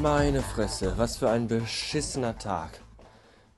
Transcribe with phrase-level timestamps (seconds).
[0.00, 2.80] Meine Fresse, was für ein beschissener Tag.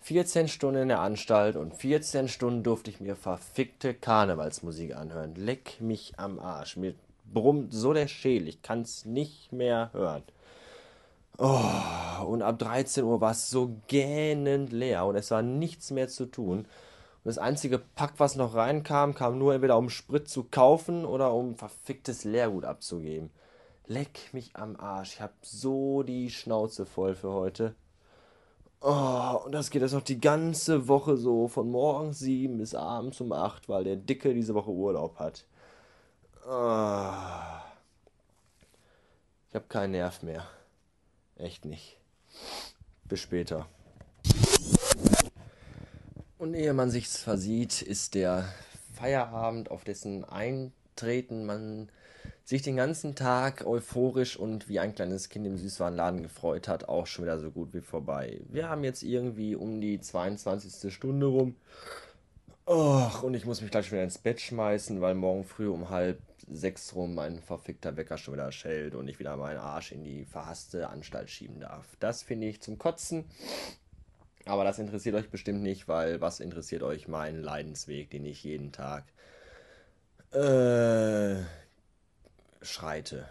[0.00, 5.34] 14 Stunden in der Anstalt und 14 Stunden durfte ich mir verfickte Karnevalsmusik anhören.
[5.36, 6.76] Leck mich am Arsch.
[6.76, 6.94] Mir
[7.32, 10.22] brummt so der Schädel, ich kann's nicht mehr hören.
[11.38, 16.08] Oh, und ab 13 Uhr war es so gähnend leer und es war nichts mehr
[16.08, 16.58] zu tun.
[16.60, 16.68] Und
[17.24, 21.54] das einzige Pack, was noch reinkam, kam nur entweder um Sprit zu kaufen oder um
[21.54, 23.30] verficktes Leergut abzugeben.
[23.86, 25.14] Leck mich am Arsch.
[25.14, 27.74] Ich hab so die Schnauze voll für heute.
[28.82, 33.20] Oh, und das geht jetzt noch die ganze Woche so, von morgens sieben bis abends
[33.20, 35.44] um acht, weil der Dicke diese Woche Urlaub hat.
[36.48, 37.12] Oh.
[39.48, 40.44] Ich hab keinen Nerv mehr.
[41.42, 41.96] Echt nicht.
[43.04, 43.66] Bis später.
[46.38, 48.48] Und ehe man sich's versieht, ist der
[48.92, 51.88] Feierabend, auf dessen Eintreten man
[52.44, 57.06] sich den ganzen Tag euphorisch und wie ein kleines Kind im Süßwarenladen gefreut hat, auch
[57.06, 58.40] schon wieder so gut wie vorbei.
[58.48, 60.92] Wir haben jetzt irgendwie um die 22.
[60.92, 61.56] Stunde rum.
[62.66, 66.20] Och, und ich muss mich gleich wieder ins Bett schmeißen, weil morgen früh um halb
[66.48, 70.24] sechs rum mein verfickter Wecker schon wieder schellt und ich wieder meinen Arsch in die
[70.24, 71.84] verhasste Anstalt schieben darf.
[72.00, 73.24] Das finde ich zum Kotzen.
[74.46, 78.72] Aber das interessiert euch bestimmt nicht, weil was interessiert euch mein Leidensweg, den ich jeden
[78.72, 79.04] Tag
[80.32, 81.42] äh,
[82.62, 83.28] schreite.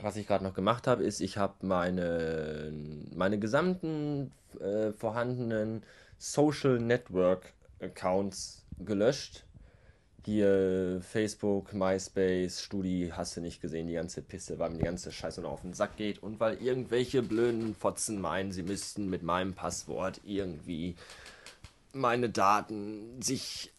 [0.00, 2.72] Was ich gerade noch gemacht habe, ist, ich habe meine,
[3.14, 5.82] meine gesamten äh, vorhandenen
[6.22, 9.44] Social Network Accounts gelöscht.
[10.26, 15.12] Hier Facebook, MySpace, Studi, hast du nicht gesehen, die ganze Pisse, weil mir die ganze
[15.12, 19.22] Scheiße noch auf den Sack geht und weil irgendwelche blöden Fotzen meinen, sie müssten mit
[19.22, 20.94] meinem Passwort irgendwie
[21.94, 23.72] meine Daten sich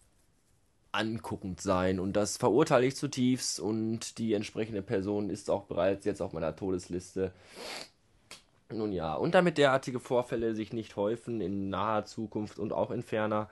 [0.90, 6.20] anguckend sein und das verurteile ich zutiefst und die entsprechende Person ist auch bereits jetzt
[6.20, 7.30] auf meiner Todesliste.
[8.72, 13.02] Nun ja, und damit derartige Vorfälle sich nicht häufen in naher Zukunft und auch in
[13.02, 13.48] ferner,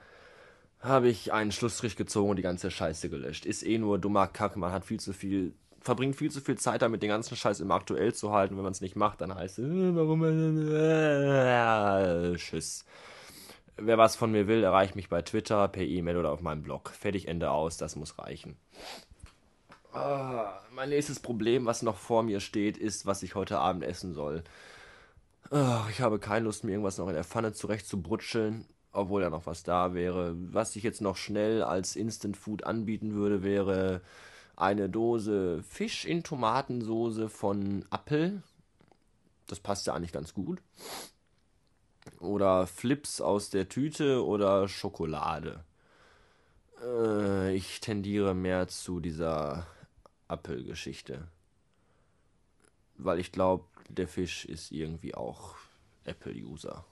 [0.79, 3.45] habe ich einen Schlussstrich gezogen und die ganze Scheiße gelöscht.
[3.45, 6.81] Ist eh nur dummer Kack, man hat viel zu viel, verbringt viel zu viel Zeit
[6.81, 8.57] damit, den ganzen Scheiß immer aktuell zu halten.
[8.57, 12.85] Wenn man es nicht macht, dann heißt es, äh, warum, äh, tschüss.
[13.77, 16.89] Wer was von mir will, erreicht mich bei Twitter, per E-Mail oder auf meinem Blog.
[16.89, 18.57] Fertig, Ende aus, das muss reichen.
[19.93, 24.13] Ah, mein nächstes Problem, was noch vor mir steht, ist, was ich heute Abend essen
[24.13, 24.43] soll.
[25.51, 29.21] Ah, ich habe keine Lust, mir irgendwas noch in der Pfanne zurecht zu brutscheln, obwohl
[29.21, 30.33] ja noch was da wäre.
[30.53, 34.01] Was ich jetzt noch schnell als Instant Food anbieten würde, wäre
[34.55, 38.41] eine Dose Fisch in Tomatensoße von Apple.
[39.47, 40.59] Das passt ja eigentlich ganz gut
[42.19, 45.63] oder Flips aus der Tüte oder Schokolade.
[46.83, 49.67] Äh, ich tendiere mehr zu dieser
[50.27, 51.27] Apple-Geschichte.
[52.97, 53.65] Weil ich glaube,
[53.97, 55.55] der Fisch ist irgendwie auch
[56.05, 56.85] Apple-User.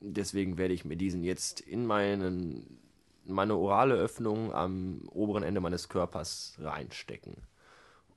[0.00, 2.78] Deswegen werde ich mir diesen jetzt in meinen,
[3.24, 7.36] meine orale Öffnung am oberen Ende meines Körpers reinstecken.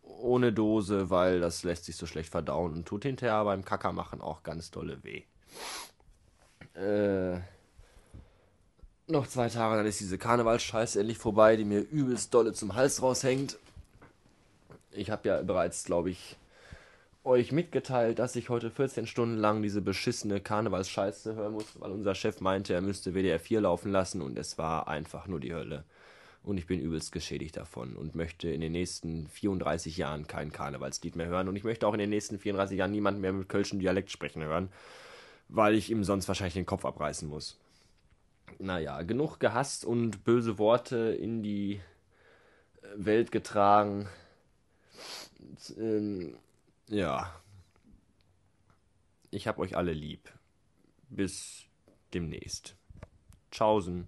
[0.04, 4.22] Ohne Dose, weil das lässt sich so schlecht verdauen und tut hinterher beim Kacker machen
[4.22, 5.24] auch ganz dolle weh.
[6.74, 7.40] Äh,
[9.08, 13.02] noch zwei Tage, dann ist diese Karnevalscheiße endlich vorbei, die mir übelst dolle zum Hals
[13.02, 13.58] raushängt.
[14.92, 16.38] Ich habe ja bereits, glaube ich,
[17.28, 22.16] euch mitgeteilt, dass ich heute 14 Stunden lang diese beschissene Karnevalsscheiße hören muss, weil unser
[22.16, 25.84] Chef meinte, er müsste WDR 4 laufen lassen und es war einfach nur die Hölle.
[26.44, 31.16] Und ich bin übelst geschädigt davon und möchte in den nächsten 34 Jahren kein Karnevalslied
[31.16, 33.80] mehr hören und ich möchte auch in den nächsten 34 Jahren niemanden mehr mit kölschen
[33.80, 34.70] Dialekt sprechen hören
[35.50, 37.58] weil ich ihm sonst wahrscheinlich den Kopf abreißen muss.
[38.60, 41.76] Naja, genug gehasst und böse Worte in die
[42.82, 44.08] äh, Welt getragen.
[45.78, 46.36] Ähm,
[46.90, 47.34] ja.
[49.30, 50.34] Ich hab euch alle lieb.
[51.10, 51.66] Bis
[52.14, 52.78] demnächst.
[53.52, 54.08] Tschaußen.